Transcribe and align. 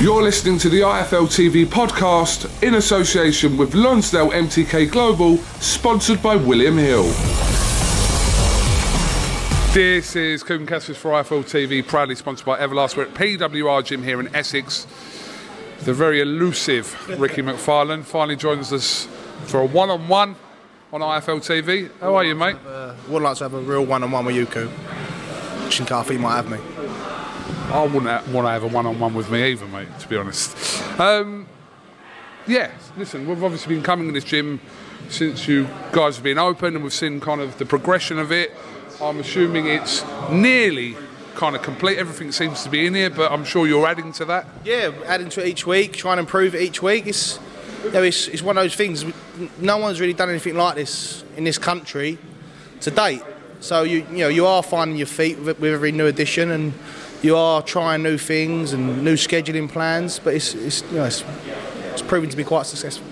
You're 0.00 0.22
listening 0.22 0.58
to 0.58 0.68
the 0.68 0.80
IFL 0.80 1.28
TV 1.28 1.64
podcast 1.64 2.50
in 2.64 2.74
association 2.74 3.56
with 3.56 3.76
Lonsdale 3.76 4.30
MTK 4.30 4.90
Global, 4.90 5.36
sponsored 5.60 6.20
by 6.20 6.34
William 6.34 6.76
Hill. 6.76 7.04
This 9.72 10.16
is 10.16 10.42
Kugan 10.42 10.66
Cassius 10.66 10.98
for 10.98 11.12
IFL 11.12 11.44
TV, 11.44 11.86
proudly 11.86 12.16
sponsored 12.16 12.44
by 12.44 12.58
Everlast. 12.58 12.96
We're 12.96 13.04
at 13.04 13.14
PWR 13.14 13.84
Gym 13.84 14.02
here 14.02 14.18
in 14.18 14.34
Essex. 14.34 14.88
The 15.82 15.94
very 15.94 16.20
elusive 16.20 16.92
Ricky 17.20 17.42
McFarlane 17.42 18.02
finally 18.02 18.34
joins 18.34 18.72
us 18.72 19.06
for 19.44 19.60
a 19.60 19.64
one-on-one 19.64 20.34
on 20.92 21.00
IFL 21.02 21.38
TV. 21.38 21.88
How 22.00 22.16
are 22.16 22.24
you, 22.24 22.34
mate? 22.34 22.56
Would 23.08 23.22
like 23.22 23.36
to 23.36 23.44
have 23.44 23.54
a 23.54 23.60
real 23.60 23.86
one-on-one 23.86 24.24
with 24.24 24.34
you, 24.34 24.46
Coop. 24.46 24.72
Shinkafi 25.68 26.18
might 26.18 26.34
have 26.34 26.50
me. 26.50 26.58
I 27.70 27.82
wouldn't 27.82 28.28
want 28.28 28.46
to 28.46 28.50
have 28.50 28.64
a 28.64 28.68
one-on-one 28.68 29.14
with 29.14 29.30
me 29.30 29.52
either, 29.52 29.66
mate. 29.66 29.88
To 30.00 30.08
be 30.08 30.16
honest. 30.16 30.56
Um, 30.98 31.46
yeah, 32.46 32.70
listen, 32.96 33.26
we've 33.26 33.42
obviously 33.42 33.74
been 33.74 33.82
coming 33.82 34.08
in 34.08 34.14
this 34.14 34.24
gym 34.24 34.60
since 35.08 35.48
you 35.48 35.68
guys 35.92 36.16
have 36.16 36.24
been 36.24 36.38
open, 36.38 36.74
and 36.74 36.84
we've 36.84 36.92
seen 36.92 37.20
kind 37.20 37.40
of 37.40 37.58
the 37.58 37.66
progression 37.66 38.18
of 38.18 38.32
it. 38.32 38.52
I'm 39.00 39.18
assuming 39.20 39.66
it's 39.66 40.04
nearly 40.30 40.96
kind 41.34 41.56
of 41.56 41.62
complete. 41.62 41.98
Everything 41.98 42.32
seems 42.32 42.62
to 42.62 42.70
be 42.70 42.86
in 42.86 42.94
here, 42.94 43.10
but 43.10 43.32
I'm 43.32 43.44
sure 43.44 43.66
you're 43.66 43.86
adding 43.86 44.12
to 44.12 44.24
that. 44.26 44.46
Yeah, 44.64 44.92
adding 45.06 45.28
to 45.30 45.44
it 45.44 45.48
each 45.48 45.66
week, 45.66 45.94
trying 45.94 46.16
to 46.16 46.20
improve 46.20 46.54
it 46.54 46.62
each 46.62 46.80
week. 46.80 47.06
It's, 47.06 47.38
you 47.84 47.90
know, 47.90 48.02
it's, 48.02 48.28
it's 48.28 48.42
one 48.42 48.56
of 48.56 48.62
those 48.62 48.76
things. 48.76 49.04
No 49.58 49.78
one's 49.78 50.00
really 50.00 50.12
done 50.12 50.30
anything 50.30 50.54
like 50.54 50.76
this 50.76 51.24
in 51.36 51.44
this 51.44 51.58
country 51.58 52.18
to 52.80 52.90
date. 52.90 53.22
So 53.60 53.82
you 53.82 54.06
you 54.10 54.18
know 54.18 54.28
you 54.28 54.46
are 54.46 54.62
finding 54.62 54.98
your 54.98 55.06
feet 55.06 55.38
with, 55.38 55.58
with 55.58 55.72
every 55.72 55.90
new 55.90 56.06
addition, 56.06 56.50
and 56.50 56.74
you 57.24 57.36
are 57.36 57.62
trying 57.62 58.02
new 58.02 58.18
things 58.18 58.74
and 58.74 59.02
new 59.02 59.14
scheduling 59.14 59.68
plans. 59.68 60.18
But 60.18 60.34
it's, 60.34 60.54
it's 60.54 60.82
you 60.82 60.98
know 60.98 61.04
it's, 61.04 61.24
it's 61.92 62.02
proving 62.02 62.28
to 62.28 62.36
be 62.36 62.44
quite 62.44 62.66
successful. 62.66 63.06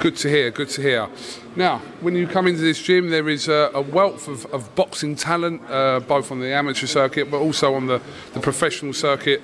Good 0.00 0.16
to 0.16 0.28
hear, 0.28 0.50
good 0.50 0.70
to 0.70 0.82
hear. 0.82 1.08
Now, 1.56 1.78
when 2.00 2.14
you 2.14 2.26
come 2.26 2.46
into 2.46 2.62
this 2.62 2.82
gym, 2.82 3.10
there 3.10 3.28
is 3.28 3.48
a, 3.48 3.70
a 3.74 3.80
wealth 3.80 4.26
of, 4.26 4.44
of 4.46 4.74
boxing 4.74 5.16
talent, 5.16 5.62
uh, 5.70 6.00
both 6.00 6.32
on 6.32 6.40
the 6.40 6.52
amateur 6.52 6.86
circuit 6.86 7.30
but 7.30 7.38
also 7.38 7.74
on 7.74 7.86
the, 7.86 8.02
the 8.32 8.40
professional 8.40 8.92
circuit, 8.92 9.40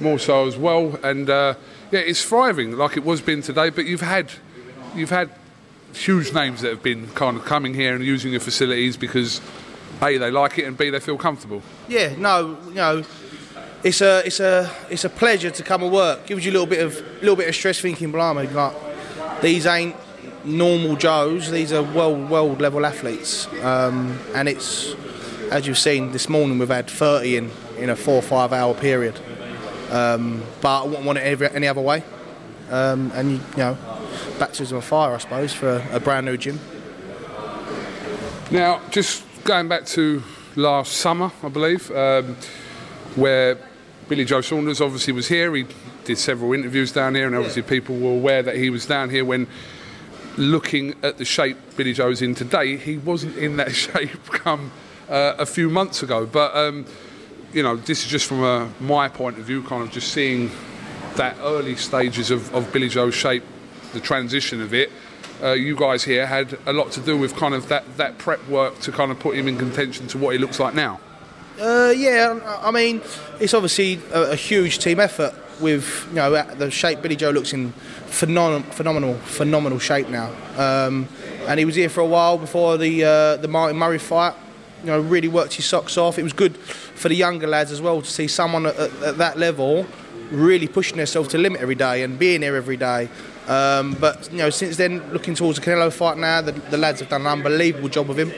more 0.00 0.18
so 0.18 0.46
as 0.46 0.56
well. 0.56 0.98
And 1.02 1.30
uh, 1.30 1.54
yeah, 1.90 2.00
it's 2.00 2.24
thriving 2.24 2.72
like 2.72 2.96
it 2.96 3.04
was 3.04 3.20
been 3.20 3.42
today. 3.42 3.70
But 3.70 3.84
you've 3.84 4.00
had 4.00 4.32
you've 4.94 5.10
had 5.10 5.30
huge 5.94 6.32
names 6.32 6.62
that 6.62 6.70
have 6.70 6.82
been 6.82 7.08
kind 7.08 7.36
of 7.36 7.44
coming 7.44 7.74
here 7.74 7.94
and 7.94 8.02
using 8.02 8.32
your 8.32 8.40
facilities 8.40 8.96
because 8.96 9.40
a 10.00 10.18
they 10.18 10.30
like 10.30 10.58
it 10.58 10.64
and 10.64 10.76
b 10.76 10.90
they 10.90 11.00
feel 11.00 11.18
comfortable. 11.18 11.62
Yeah, 11.88 12.14
no, 12.16 12.56
you 12.68 12.74
know, 12.74 13.04
it's 13.82 14.00
a 14.00 14.22
it's 14.24 14.40
a 14.40 14.70
it's 14.90 15.04
a 15.04 15.08
pleasure 15.10 15.50
to 15.50 15.62
come 15.62 15.82
and 15.82 15.92
work. 15.92 16.26
Gives 16.26 16.44
you 16.44 16.52
a 16.52 16.54
little 16.54 16.66
bit 16.66 16.80
of 16.80 16.94
little 17.20 17.36
bit 17.36 17.48
of 17.48 17.54
stress 17.54 17.80
thinking, 17.80 18.12
blimey, 18.12 18.46
like 18.48 18.74
these 19.40 19.66
ain't 19.66 19.96
normal 20.44 20.96
Joes. 20.96 21.50
These 21.50 21.72
are 21.72 21.82
world 21.82 22.30
world 22.30 22.60
level 22.60 22.86
athletes, 22.86 23.48
um, 23.62 24.18
and 24.34 24.48
it's 24.48 24.94
as 25.50 25.66
you've 25.66 25.78
seen 25.78 26.12
this 26.12 26.28
morning. 26.28 26.58
We've 26.58 26.68
had 26.68 26.88
30 26.88 27.36
in 27.36 27.50
in 27.78 27.90
a 27.90 27.96
four 27.96 28.16
or 28.16 28.22
five 28.22 28.52
hour 28.52 28.74
period, 28.74 29.18
um, 29.90 30.42
but 30.60 30.82
I 30.82 30.86
wouldn't 30.86 31.04
want 31.04 31.18
it 31.18 31.22
every, 31.22 31.50
any 31.50 31.66
other 31.66 31.80
way. 31.80 32.04
Um, 32.70 33.12
and 33.14 33.32
you, 33.32 33.36
you 33.36 33.56
know, 33.58 33.78
baptism 34.38 34.78
of 34.78 34.84
fire, 34.84 35.14
I 35.14 35.18
suppose, 35.18 35.52
for 35.52 35.68
a, 35.68 35.96
a 35.96 36.00
brand 36.00 36.24
new 36.24 36.36
gym. 36.36 36.58
Now, 38.50 38.80
just 38.90 39.24
going 39.44 39.68
back 39.68 39.84
to 39.86 40.22
last 40.56 40.92
summer, 40.92 41.32
I 41.42 41.48
believe, 41.48 41.90
um, 41.90 42.36
where 43.16 43.58
Billy 44.08 44.24
Joe 44.24 44.40
Saunders 44.40 44.80
obviously 44.80 45.12
was 45.12 45.28
here. 45.28 45.54
He 45.54 45.66
did 46.04 46.18
several 46.18 46.52
interviews 46.52 46.92
down 46.92 47.14
here, 47.14 47.26
and 47.26 47.34
obviously 47.34 47.62
people 47.62 47.96
were 47.98 48.12
aware 48.12 48.42
that 48.42 48.56
he 48.56 48.70
was 48.70 48.86
down 48.86 49.10
here 49.10 49.24
when 49.24 49.48
looking 50.36 50.94
at 51.02 51.18
the 51.18 51.24
shape 51.24 51.56
Billy 51.76 51.92
Joe's 51.92 52.22
in 52.22 52.34
today, 52.34 52.76
he 52.76 52.98
wasn't 52.98 53.36
in 53.36 53.56
that 53.56 53.74
shape 53.74 54.24
come 54.26 54.70
uh, 55.08 55.34
a 55.38 55.46
few 55.46 55.68
months 55.68 56.02
ago. 56.02 56.24
But, 56.24 56.54
um, 56.56 56.86
you 57.52 57.62
know, 57.62 57.76
this 57.76 58.04
is 58.04 58.10
just 58.10 58.26
from 58.26 58.42
a, 58.42 58.70
my 58.80 59.08
point 59.08 59.38
of 59.38 59.44
view, 59.44 59.62
kind 59.64 59.82
of 59.82 59.90
just 59.90 60.12
seeing 60.12 60.50
that 61.16 61.36
early 61.40 61.76
stages 61.76 62.30
of, 62.30 62.54
of 62.54 62.72
Billy 62.72 62.88
Joe's 62.88 63.14
shape, 63.14 63.44
the 63.92 64.00
transition 64.00 64.62
of 64.62 64.72
it. 64.72 64.90
Uh, 65.42 65.52
you 65.52 65.74
guys 65.74 66.04
here 66.04 66.24
had 66.24 66.56
a 66.66 66.72
lot 66.72 66.92
to 66.92 67.00
do 67.00 67.18
with 67.18 67.34
kind 67.34 67.52
of 67.52 67.68
that, 67.68 67.84
that 67.96 68.16
prep 68.16 68.46
work 68.48 68.78
to 68.78 68.92
kind 68.92 69.10
of 69.10 69.18
put 69.18 69.36
him 69.36 69.48
in 69.48 69.58
contention 69.58 70.06
to 70.06 70.16
what 70.16 70.32
he 70.32 70.38
looks 70.38 70.60
like 70.60 70.72
now. 70.72 71.00
Uh, 71.60 71.92
yeah, 71.96 72.38
I 72.62 72.70
mean, 72.70 73.02
it's 73.40 73.52
obviously 73.52 74.00
a, 74.12 74.32
a, 74.32 74.36
huge 74.36 74.78
team 74.78 75.00
effort. 75.00 75.34
With 75.60 76.06
you 76.08 76.16
know 76.16 76.42
the 76.54 76.70
shape 76.72 77.02
Billy 77.02 77.14
Joe 77.14 77.30
looks 77.30 77.52
in 77.52 77.70
phenomenal, 78.06 78.62
phenomenal, 78.72 79.14
phenomenal 79.14 79.78
shape 79.78 80.08
now. 80.08 80.32
Um, 80.56 81.06
and 81.46 81.58
he 81.58 81.64
was 81.64 81.76
here 81.76 81.88
for 81.88 82.00
a 82.00 82.06
while 82.06 82.36
before 82.36 82.78
the 82.78 83.04
uh, 83.04 83.36
the 83.36 83.48
Martin 83.48 83.76
Murray 83.76 83.98
fight. 83.98 84.34
You 84.80 84.86
know, 84.86 85.00
really 85.00 85.28
worked 85.28 85.54
his 85.54 85.66
socks 85.66 85.96
off. 85.96 86.18
It 86.18 86.24
was 86.24 86.32
good 86.32 86.56
for 86.56 87.08
the 87.08 87.14
younger 87.14 87.46
lads 87.46 87.70
as 87.70 87.80
well 87.80 88.02
to 88.02 88.10
see 88.10 88.26
someone 88.26 88.66
at, 88.66 88.76
at 88.76 89.18
that 89.18 89.38
level 89.38 89.86
really 90.32 90.66
pushing 90.66 90.96
themselves 90.96 91.28
to 91.28 91.38
limit 91.38 91.60
every 91.60 91.74
day 91.74 92.02
and 92.02 92.18
being 92.18 92.42
here 92.42 92.56
every 92.56 92.76
day. 92.76 93.08
Um, 93.46 93.94
but 93.94 94.30
you 94.32 94.38
know, 94.38 94.50
since 94.50 94.76
then, 94.76 95.12
looking 95.12 95.34
towards 95.34 95.58
the 95.58 95.64
Canelo 95.64 95.92
fight 95.92 96.18
now, 96.18 96.40
the, 96.40 96.52
the 96.52 96.78
lads 96.78 97.00
have 97.00 97.08
done 97.08 97.22
an 97.22 97.26
unbelievable 97.26 97.88
job 97.88 98.08
with 98.08 98.18
him. 98.18 98.32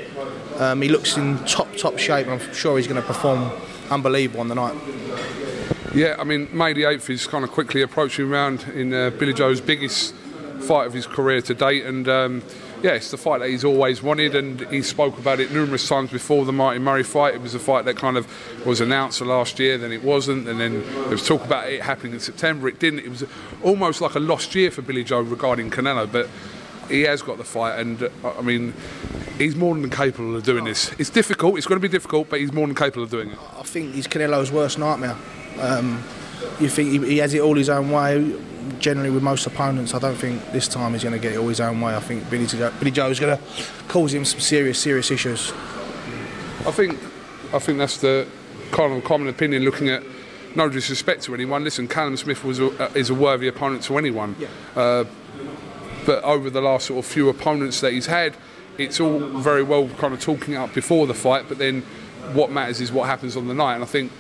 Um, 0.61 0.82
he 0.82 0.88
looks 0.88 1.17
in 1.17 1.38
top 1.44 1.75
top 1.76 1.99
shape, 1.99 2.26
and 2.26 2.41
I'm 2.41 2.55
sure 2.55 2.76
he's 2.76 2.87
going 2.87 3.00
to 3.00 3.06
perform 3.06 3.50
unbelievable 3.91 4.41
on 4.41 4.49
the 4.49 4.55
night. 4.55 4.75
Yeah, 5.94 6.17
I 6.19 6.25
mean, 6.25 6.49
May 6.52 6.73
the 6.73 6.82
8th 6.82 7.11
is 7.11 7.26
kind 7.26 7.44
of 7.44 7.50
quickly 7.50 7.82
approaching 7.82 8.29
around 8.29 8.64
in 8.75 8.93
uh, 8.93 9.11
Billy 9.11 9.32
Joe's 9.32 9.61
biggest 9.61 10.14
fight 10.64 10.87
of 10.87 10.93
his 10.93 11.06
career 11.06 11.40
to 11.43 11.55
date, 11.55 11.84
and 11.84 12.08
um, 12.08 12.43
yeah, 12.82 12.93
it's 12.93 13.11
the 13.11 13.16
fight 13.16 13.38
that 13.38 13.49
he's 13.49 13.64
always 13.64 14.02
wanted, 14.02 14.34
and 14.34 14.61
he 14.69 14.82
spoke 14.82 15.19
about 15.19 15.40
it 15.40 15.50
numerous 15.52 15.88
times 15.88 16.11
before 16.11 16.44
the 16.44 16.52
Martin 16.52 16.82
Murray 16.82 17.02
fight. 17.02 17.34
It 17.34 17.40
was 17.40 17.55
a 17.55 17.58
fight 17.58 17.84
that 17.87 17.96
kind 17.96 18.16
of 18.16 18.26
was 18.66 18.81
announced 18.81 19.20
last 19.20 19.58
year, 19.58 19.78
then 19.78 19.93
it 19.93 20.02
wasn't, 20.02 20.49
and 20.49 20.61
then 20.61 20.82
there 20.82 21.11
was 21.11 21.26
talk 21.26 21.44
about 21.44 21.69
it 21.69 21.82
happening 21.82 22.12
in 22.12 22.20
September. 22.20 22.69
It 22.69 22.78
didn't. 22.78 23.00
It 23.00 23.08
was 23.08 23.25
almost 23.62 24.00
like 24.00 24.14
a 24.14 24.20
lost 24.20 24.55
year 24.55 24.70
for 24.70 24.82
Billy 24.82 25.05
Joe 25.05 25.20
regarding 25.20 25.70
Canelo, 25.70 26.11
but 26.11 26.28
he 26.88 27.02
has 27.02 27.22
got 27.22 27.38
the 27.38 27.44
fight, 27.44 27.78
and 27.78 28.02
uh, 28.02 28.11
I 28.38 28.43
mean, 28.43 28.75
he's 29.38 29.56
more 29.56 29.75
than 29.75 29.88
capable 29.90 30.37
of 30.37 30.43
doing 30.43 30.64
this. 30.64 30.93
It's 30.99 31.11
difficult. 31.11 31.56
It's 31.56 31.66
going 31.66 31.81
to 31.81 31.88
be 31.88 31.93
difficult, 31.93 32.28
but 32.28 32.40
he's 32.40 32.52
more 32.52 32.66
than 32.66 32.76
capable 32.76 33.05
of 33.05 33.11
doing 33.11 33.31
it. 33.31 33.38
I 33.58 33.62
think 33.62 33.94
he's 33.94 34.06
Canelo's 34.06 34.52
worst 34.52 34.78
nightmare. 34.78 35.16
Um, 35.58 36.02
you 36.61 36.69
think 36.69 36.90
he, 36.90 36.99
he 37.12 37.19
has 37.19 37.32
it 37.34 37.40
all 37.40 37.56
his 37.56 37.69
own 37.69 37.90
way. 37.90 38.37
Generally, 38.84 39.10
with 39.12 39.22
most 39.22 39.46
opponents, 39.46 39.94
I 39.94 39.98
don't 39.98 40.14
think 40.14 40.52
this 40.52 40.69
time 40.69 40.92
he's 40.92 41.02
going 41.02 41.14
to 41.14 41.19
get 41.19 41.32
it 41.32 41.38
all 41.38 41.48
his 41.48 41.58
own 41.58 41.81
way. 41.81 41.96
I 41.96 42.00
think 42.00 42.28
Billy, 42.28 42.46
Billy 42.78 42.90
Joe 42.90 43.08
is 43.08 43.19
going 43.19 43.34
to 43.34 43.42
cause 43.88 44.12
him 44.12 44.26
some 44.26 44.40
serious, 44.40 44.78
serious 44.78 45.10
issues. 45.10 45.52
I 46.66 46.70
think, 46.70 46.98
I 47.54 47.60
think 47.60 47.78
that's 47.78 47.96
the 47.96 48.28
kind 48.72 48.92
of 48.92 49.02
common 49.02 49.28
opinion. 49.28 49.62
Looking 49.62 49.88
at 49.88 50.02
no 50.54 50.69
disrespect 50.69 51.22
to 51.22 51.32
anyone. 51.32 51.64
Listen, 51.64 51.88
Callum 51.88 52.14
Smith 52.19 52.44
was 52.44 52.60
a, 52.60 52.92
is 52.94 53.08
a 53.08 53.14
worthy 53.14 53.48
opponent 53.48 53.84
to 53.84 53.96
anyone. 53.96 54.36
Yeah. 54.38 54.48
Uh, 54.76 55.04
but 56.04 56.22
over 56.22 56.50
the 56.50 56.60
last 56.60 56.88
sort 56.88 57.02
of 57.02 57.10
few 57.10 57.30
opponents 57.30 57.80
that 57.80 57.94
he's 57.94 58.04
had, 58.04 58.37
it's 58.76 59.00
all 59.00 59.19
very 59.19 59.62
well 59.62 59.88
kind 59.96 60.12
of 60.12 60.20
talking 60.20 60.56
up 60.56 60.75
before 60.75 61.06
the 61.06 61.14
fight, 61.14 61.46
but 61.48 61.56
then 61.56 61.80
what 62.34 62.50
matters 62.50 62.82
is 62.82 62.92
what 62.92 63.08
happens 63.08 63.34
on 63.34 63.48
the 63.48 63.54
night. 63.54 63.76
And 63.76 63.82
I 63.82 63.87
think 63.87 64.12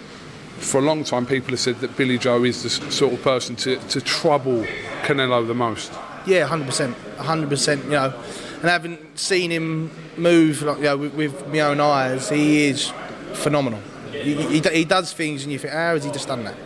for 0.64 0.78
a 0.78 0.82
long 0.82 1.04
time 1.04 1.26
people 1.26 1.50
have 1.50 1.60
said 1.60 1.80
that 1.80 1.96
Billy 1.96 2.18
Joe 2.18 2.42
is 2.44 2.62
the 2.62 2.70
sort 2.90 3.12
of 3.12 3.22
person 3.22 3.54
to, 3.56 3.76
to 3.76 4.00
trouble 4.00 4.64
Canelo 5.02 5.46
the 5.46 5.54
most. 5.54 5.92
Yeah, 6.26 6.46
hundred 6.46 6.66
percent, 6.66 6.96
hundred 7.18 7.50
percent. 7.50 7.84
You 7.84 7.90
know, 7.90 8.14
and 8.60 8.70
having 8.70 8.98
seen 9.14 9.50
him 9.50 9.90
move, 10.16 10.62
like, 10.62 10.78
you 10.78 10.84
know, 10.84 10.96
with, 10.96 11.14
with 11.14 11.48
my 11.48 11.60
own 11.60 11.80
eyes, 11.80 12.30
he 12.30 12.64
is 12.64 12.92
phenomenal. 13.34 13.80
He, 14.10 14.34
he, 14.34 14.60
he 14.60 14.84
does 14.84 15.12
things, 15.12 15.42
and 15.42 15.52
you 15.52 15.58
think, 15.58 15.74
how 15.74 15.94
has 15.94 16.04
he 16.04 16.10
just 16.10 16.28
done 16.28 16.44
that? 16.44 16.56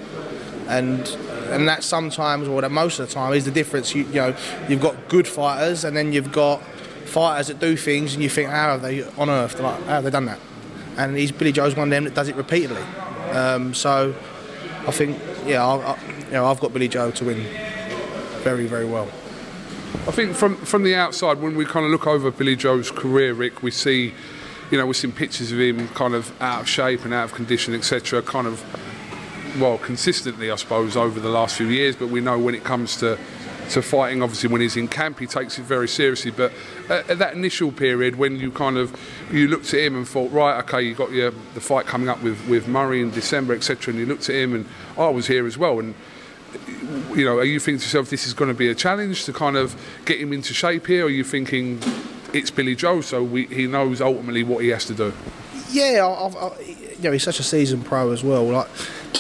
And 0.69 1.09
and 1.51 1.67
that 1.67 1.83
sometimes, 1.83 2.47
or 2.47 2.61
that 2.61 2.71
most 2.71 3.01
of 3.01 3.09
the 3.09 3.15
time, 3.15 3.33
is 3.33 3.47
the 3.47 3.51
difference. 3.51 3.95
You, 3.95 4.05
you 4.05 4.15
know, 4.15 4.37
you've 4.69 4.83
got 4.83 5.09
good 5.09 5.27
fighters, 5.27 5.85
and 5.85 5.97
then 5.97 6.13
you've 6.13 6.31
got 6.31 6.63
fighters 7.07 7.49
that 7.49 7.59
do 7.59 7.77
things, 7.77 8.15
and 8.15 8.23
you 8.23 8.29
think, 8.29 8.51
how 8.51 8.73
have 8.73 8.83
they 8.83 9.03
on 9.17 9.29
earth? 9.29 9.59
Like, 9.59 9.81
how 9.85 9.95
have 9.95 10.05
they 10.05 10.11
done 10.11 10.27
that? 10.27 10.39
And 10.97 11.17
he's 11.17 11.33
Billy 11.33 11.53
Joe's 11.53 11.75
one 11.75 11.89
of 11.89 11.91
them 11.91 12.05
that 12.05 12.15
does 12.15 12.29
it 12.29 12.37
repeatedly. 12.37 12.83
Um, 13.31 13.75
so 13.75 14.15
I 14.87 14.91
think, 14.91 15.19
yeah, 15.47 15.67
I, 15.67 15.77
I, 15.77 15.99
you 16.27 16.33
know, 16.33 16.47
I've 16.47 16.61
got 16.61 16.73
Billy 16.73 16.89
Joe 16.89 17.11
to 17.11 17.25
win 17.25 17.45
very, 18.43 18.67
very 18.67 18.87
well. 18.87 19.09
I 20.07 20.11
think 20.11 20.35
from 20.35 20.57
from 20.57 20.83
the 20.83 20.95
outside, 20.95 21.39
when 21.39 21.57
we 21.57 21.65
kind 21.65 21.85
of 21.85 21.93
look 21.93 22.07
over 22.07 22.31
Billy 22.31 22.57
Joe's 22.57 22.91
career, 22.91 23.33
Rick, 23.33 23.63
we 23.63 23.71
see, 23.71 24.15
you 24.71 24.79
know, 24.79 24.87
we're 24.87 24.93
seeing 24.93 25.13
pictures 25.13 25.51
of 25.53 25.59
him 25.59 25.89
kind 25.89 26.15
of 26.15 26.31
out 26.43 26.63
of 26.63 26.69
shape 26.69 27.05
and 27.05 27.15
out 27.15 27.25
of 27.25 27.35
condition, 27.35 27.75
etc. 27.75 28.23
Kind 28.23 28.47
of, 28.47 28.63
well, 29.61 29.79
consistently, 29.79 30.51
I 30.51 30.57
suppose, 30.57 30.97
over 30.97 31.21
the 31.21 31.31
last 31.31 31.57
few 31.57 31.69
years. 31.69 31.97
But 31.97 32.09
we 32.09 32.21
know 32.21 32.39
when 32.39 32.55
it 32.55 32.65
comes 32.65 32.97
to 32.99 33.19
to 33.71 33.83
fighting, 33.83 34.23
obviously, 34.23 34.49
when 34.49 34.61
he's 34.61 34.77
in 34.77 34.89
camp, 34.89 35.19
he 35.19 35.27
takes 35.27 35.59
it 35.59 35.63
very 35.63 35.89
seriously. 35.89 36.31
But 36.31 36.53
at, 36.89 37.11
at 37.11 37.19
that 37.19 37.35
initial 37.35 37.73
period, 37.73 38.17
when 38.17 38.37
you 38.37 38.51
kind 38.51 38.77
of 38.77 38.99
you 39.31 39.49
looked 39.49 39.73
at 39.75 39.81
him 39.81 39.97
and 39.97 40.09
thought, 40.09 40.31
right, 40.33 40.59
okay, 40.65 40.83
you 40.83 40.95
got 40.95 41.13
your 41.13 41.33
the 41.55 41.61
fight 41.61 41.87
coming 41.87 42.09
up 42.09 42.23
with 42.23 42.47
with 42.49 42.69
Murray 42.69 43.01
in 43.03 43.11
December, 43.11 43.55
etc. 43.55 43.93
And 43.93 44.01
you 44.01 44.07
looked 44.07 44.29
at 44.29 44.37
him, 44.37 44.55
and 44.55 44.67
I 44.97 45.09
was 45.09 45.27
here 45.27 45.47
as 45.47 45.59
well, 45.59 45.79
and 45.79 45.95
you 47.15 47.25
know, 47.25 47.39
are 47.39 47.45
you 47.45 47.61
thinking 47.61 47.81
to 47.81 47.85
yourself 47.85 48.11
this 48.11 48.27
is 48.27 48.35
going 48.35 48.49
to 48.49 48.57
be 48.57 48.69
a 48.69 48.75
challenge 48.75 49.25
to 49.25 49.33
kind 49.33 49.57
of 49.57 49.77
get 50.05 50.21
him 50.21 50.33
into 50.33 50.55
shape 50.55 50.87
here? 50.87 51.05
Or 51.05 51.07
are 51.07 51.11
you 51.11 51.25
thinking 51.25 51.81
it's 52.33 52.51
Billy 52.51 52.75
Joe, 52.75 53.01
so 53.01 53.23
we, 53.23 53.47
he 53.47 53.67
knows 53.67 54.01
ultimately 54.01 54.43
what 54.43 54.63
he 54.63 54.69
has 54.69 54.85
to 54.87 54.95
do? 54.95 55.13
Yeah, 55.71 56.07
I, 56.07 56.29
I, 56.29 56.61
you 56.61 57.03
know, 57.03 57.13
he's 57.13 57.23
such 57.23 57.41
a 57.41 57.43
seasoned 57.43 57.85
pro 57.85 58.11
as 58.13 58.25
well. 58.25 58.45
Like, 58.45 58.69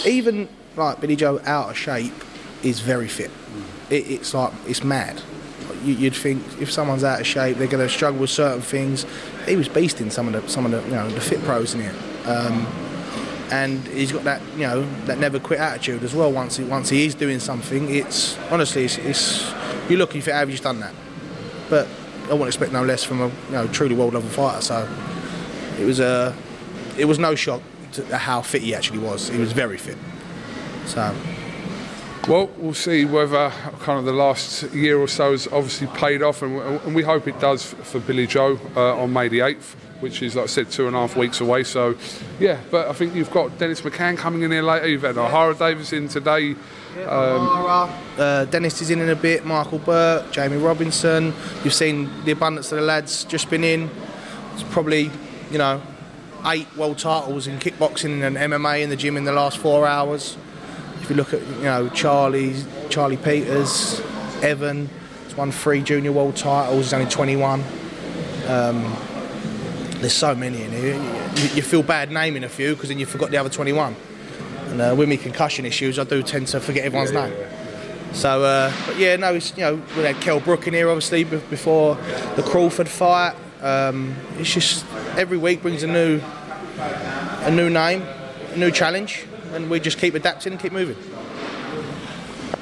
even 0.06 0.48
like 0.76 1.00
Billy 1.00 1.16
Joe 1.16 1.40
out 1.44 1.70
of 1.70 1.76
shape 1.76 2.14
is 2.62 2.80
very 2.80 3.08
fit. 3.08 3.30
It, 3.90 4.10
it's 4.10 4.34
like 4.34 4.52
it's 4.66 4.84
mad. 4.84 5.20
You, 5.84 5.94
you'd 5.94 6.16
think 6.16 6.42
if 6.60 6.70
someone's 6.72 7.04
out 7.04 7.20
of 7.20 7.26
shape, 7.26 7.56
they're 7.58 7.68
going 7.68 7.86
to 7.86 7.92
struggle 7.92 8.20
with 8.20 8.30
certain 8.30 8.62
things. 8.62 9.06
He 9.46 9.56
was 9.56 9.68
beasting 9.68 10.10
some 10.10 10.32
of 10.32 10.42
the 10.42 10.48
some 10.48 10.66
of 10.66 10.72
the 10.72 10.82
you 10.82 10.94
know 10.94 11.08
the 11.10 11.20
fit 11.20 11.42
pros 11.44 11.74
in 11.74 11.80
here. 11.82 11.94
Um, 12.26 12.66
and 13.50 13.86
he's 13.88 14.12
got 14.12 14.24
that 14.24 14.42
you 14.52 14.66
know 14.66 14.82
that 15.06 15.18
never 15.18 15.38
quit 15.38 15.60
attitude 15.60 16.02
as 16.02 16.14
well. 16.14 16.30
Once 16.30 16.56
he 16.56 16.64
once 16.64 16.88
he 16.88 17.06
is 17.06 17.14
doing 17.14 17.38
something, 17.38 17.94
it's 17.94 18.38
honestly 18.50 18.84
it's, 18.84 18.98
it's 18.98 19.50
you 19.88 19.96
look 19.96 20.10
and 20.10 20.16
you 20.16 20.22
think, 20.22 20.34
how 20.34 20.40
have 20.40 20.48
you 20.48 20.54
just 20.54 20.64
done 20.64 20.80
that? 20.80 20.94
But 21.70 21.88
I 22.24 22.32
wouldn't 22.32 22.48
expect 22.48 22.72
no 22.72 22.84
less 22.84 23.04
from 23.04 23.20
a 23.22 23.26
you 23.28 23.52
know 23.52 23.66
truly 23.68 23.94
world 23.94 24.14
level 24.14 24.28
fighter. 24.28 24.60
So 24.60 24.88
it 25.78 25.84
was 25.84 26.00
a 26.00 26.34
it 26.98 27.06
was 27.06 27.18
no 27.18 27.34
shock 27.34 27.62
to 27.92 28.18
how 28.18 28.42
fit 28.42 28.62
he 28.62 28.74
actually 28.74 28.98
was. 28.98 29.28
He 29.28 29.38
was 29.38 29.52
very 29.52 29.78
fit. 29.78 29.96
So 30.86 31.14
Well, 32.26 32.50
we'll 32.58 32.74
see 32.74 33.04
whether 33.04 33.50
kind 33.80 33.98
of 33.98 34.04
the 34.04 34.12
last 34.12 34.62
year 34.74 34.98
or 34.98 35.08
so 35.08 35.32
has 35.32 35.46
obviously 35.46 35.86
paid 35.88 36.22
off, 36.22 36.42
and, 36.42 36.58
and 36.58 36.94
we 36.94 37.02
hope 37.02 37.26
it 37.26 37.38
does 37.40 37.72
for 37.72 38.00
Billy 38.00 38.26
Joe 38.26 38.58
uh, 38.76 39.00
on 39.00 39.12
May 39.12 39.28
the 39.28 39.38
8th, 39.38 39.74
which 40.00 40.20
is, 40.20 40.36
like 40.36 40.44
I 40.44 40.46
said, 40.46 40.70
two 40.70 40.86
and 40.86 40.96
a 40.96 40.98
half 40.98 41.16
weeks 41.16 41.40
away. 41.40 41.64
So, 41.64 41.96
yeah, 42.38 42.60
but 42.70 42.88
I 42.88 42.92
think 42.92 43.14
you've 43.14 43.30
got 43.30 43.56
Dennis 43.58 43.80
McCann 43.80 44.18
coming 44.18 44.42
in 44.42 44.50
here 44.50 44.62
later. 44.62 44.88
You've 44.88 45.02
had 45.02 45.14
Ohara 45.14 45.58
Davies 45.58 45.92
in 45.92 46.08
today. 46.08 46.54
Um, 47.06 47.90
uh, 48.18 48.44
Dennis 48.46 48.82
is 48.82 48.90
in 48.90 49.00
in 49.00 49.08
a 49.08 49.16
bit. 49.16 49.46
Michael 49.46 49.78
Burke, 49.78 50.30
Jamie 50.32 50.56
Robinson. 50.56 51.32
You've 51.62 51.74
seen 51.74 52.10
the 52.24 52.32
abundance 52.32 52.72
of 52.72 52.78
the 52.78 52.84
lads 52.84 53.24
just 53.24 53.48
been 53.48 53.64
in. 53.64 53.90
It's 54.54 54.64
probably 54.64 55.10
you 55.50 55.58
know 55.58 55.80
eight 56.46 56.66
world 56.76 56.98
titles 56.98 57.46
in 57.46 57.58
kickboxing 57.58 58.22
and 58.22 58.36
MMA 58.36 58.82
in 58.82 58.90
the 58.90 58.96
gym 58.96 59.16
in 59.16 59.24
the 59.24 59.32
last 59.32 59.58
four 59.58 59.86
hours. 59.86 60.36
If 61.08 61.12
you 61.12 61.16
look 61.16 61.32
at 61.32 61.40
you 61.40 61.62
know 61.62 61.88
Charlie, 61.88 62.54
Charlie 62.90 63.16
Peters, 63.16 63.98
Evan, 64.42 64.90
he's 65.24 65.34
won 65.34 65.50
three 65.50 65.80
junior 65.80 66.12
world 66.12 66.36
titles. 66.36 66.84
He's 66.84 66.92
only 66.92 67.08
21. 67.08 67.64
Um, 68.46 68.94
there's 70.00 70.12
so 70.12 70.34
many 70.34 70.64
in 70.64 70.70
here. 70.70 70.96
You, 70.96 71.54
you 71.54 71.62
feel 71.62 71.82
bad 71.82 72.12
naming 72.12 72.44
a 72.44 72.48
few 72.50 72.74
because 72.74 72.90
then 72.90 72.98
you 72.98 73.06
forgot 73.06 73.30
the 73.30 73.38
other 73.38 73.48
21. 73.48 73.96
And 74.66 74.80
uh, 74.82 74.94
with 74.98 75.08
me 75.08 75.16
concussion 75.16 75.64
issues, 75.64 75.98
I 75.98 76.04
do 76.04 76.22
tend 76.22 76.48
to 76.48 76.60
forget 76.60 76.84
everyone's 76.84 77.12
name. 77.12 77.32
So, 78.12 78.42
uh, 78.42 78.70
but 78.84 78.98
yeah, 78.98 79.16
no, 79.16 79.32
it's, 79.32 79.56
you 79.56 79.62
know, 79.62 79.82
we 79.96 80.02
had 80.02 80.20
Kel 80.20 80.40
Brook 80.40 80.66
in 80.66 80.74
here 80.74 80.90
obviously 80.90 81.24
be- 81.24 81.38
before 81.38 81.94
the 82.36 82.42
Crawford 82.42 82.86
fight. 82.86 83.34
Um, 83.62 84.14
it's 84.36 84.52
just 84.52 84.84
every 85.16 85.38
week 85.38 85.62
brings 85.62 85.82
a 85.82 85.86
new, 85.86 86.20
a 86.76 87.50
new 87.50 87.70
name, 87.70 88.02
a 88.52 88.56
new 88.58 88.70
challenge, 88.70 89.24
and 89.54 89.70
we 89.70 89.80
just 89.80 89.98
keep 89.98 90.14
adapting 90.14 90.52
and 90.52 90.60
keep 90.60 90.72
moving. 90.72 90.96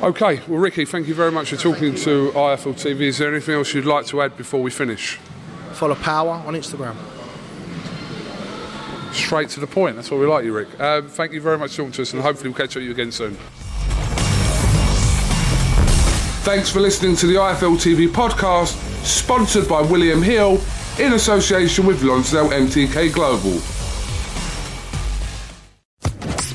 okay, 0.02 0.40
well, 0.46 0.58
Ricky, 0.58 0.84
thank 0.84 1.06
you 1.08 1.14
very 1.14 1.32
much 1.32 1.50
for 1.50 1.56
talking 1.56 1.94
to 1.96 2.30
IFL 2.32 2.74
TV. 2.74 3.02
Is 3.02 3.18
there 3.18 3.30
anything 3.30 3.54
else 3.54 3.74
you'd 3.74 3.84
like 3.84 4.06
to 4.06 4.22
add 4.22 4.36
before 4.36 4.62
we 4.62 4.70
finish? 4.70 5.18
Follow 5.72 5.94
Power 5.94 6.42
on 6.46 6.54
Instagram. 6.54 6.96
Straight 9.12 9.48
to 9.50 9.60
the 9.60 9.66
point. 9.66 9.96
That's 9.96 10.10
what 10.10 10.20
we 10.20 10.26
like 10.26 10.44
you, 10.44 10.52
Rick. 10.52 10.78
Um, 10.80 11.08
thank 11.08 11.32
you 11.32 11.40
very 11.40 11.58
much 11.58 11.70
for 11.70 11.78
talking 11.78 11.92
to 11.92 12.02
us, 12.02 12.12
and 12.12 12.22
hopefully 12.22 12.50
we'll 12.50 12.58
catch 12.58 12.70
up 12.70 12.76
with 12.76 12.84
you 12.84 12.90
again 12.90 13.10
soon. 13.12 13.36
Thanks 16.44 16.70
for 16.70 16.80
listening 16.80 17.16
to 17.16 17.26
the 17.26 17.34
IFL 17.34 17.76
TV 17.76 18.06
podcast, 18.08 18.76
sponsored 19.04 19.68
by 19.68 19.80
William 19.80 20.22
Hill 20.22 20.60
in 20.98 21.14
association 21.14 21.86
with 21.86 22.02
Lonsdale 22.02 22.50
MTK 22.50 23.12
Global. 23.12 23.60